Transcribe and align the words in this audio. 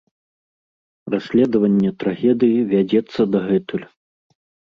Расследаванне 1.13 1.91
трагедыі 2.05 2.63
вядзецца 2.73 3.21
дагэтуль. 3.35 3.87